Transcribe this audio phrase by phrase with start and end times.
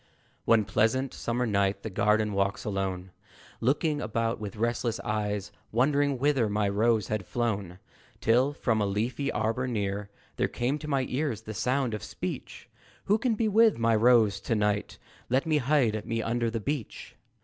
[0.45, 3.11] One pleasant summer night, the garden walks alone,
[3.59, 7.77] Looking about with restless eyes, Wondering whither my Rose had flown,
[8.19, 12.67] Till, from a leafy arbor near, There came to my ears the sound of speech.
[13.05, 14.97] Who can be with Rose to night?
[15.29, 17.15] Let me hide me under the beach.